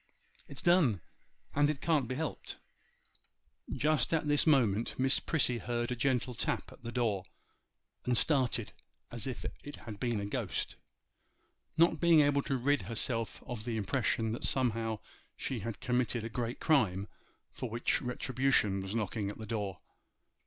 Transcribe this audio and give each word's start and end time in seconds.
it's 0.47 0.63
done, 0.63 0.99
and 1.53 1.79
can't 1.79 2.07
be 2.07 2.15
helped.' 2.15 2.57
Just 3.71 4.11
at 4.15 4.27
this 4.27 4.47
moment 4.47 4.97
Miss 4.97 5.19
Prissy 5.19 5.59
heard 5.59 5.91
a 5.91 5.95
gentle 5.95 6.33
tap 6.33 6.71
at 6.71 6.81
the 6.81 6.91
door, 6.91 7.23
and 8.03 8.17
started 8.17 8.73
as 9.11 9.27
if 9.27 9.45
it 9.63 9.75
had 9.75 9.99
been 9.99 10.19
a 10.19 10.25
ghost—not 10.25 11.99
being 11.99 12.21
able 12.21 12.41
to 12.41 12.57
rid 12.57 12.81
herself 12.89 13.43
of 13.45 13.63
the 13.63 13.77
impression 13.77 14.31
that 14.31 14.43
somehow 14.43 14.97
she 15.37 15.59
had 15.59 15.79
committed 15.79 16.23
a 16.23 16.29
great 16.29 16.59
crime, 16.59 17.07
for 17.51 17.69
which 17.69 18.01
retribution 18.01 18.81
was 18.81 18.95
knocking 18.95 19.29
at 19.29 19.37
the 19.37 19.45
door. 19.45 19.81